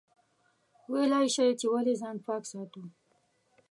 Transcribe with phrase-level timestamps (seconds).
[0.91, 2.81] ویلای شئ چې ولې ځان پاک ساتو؟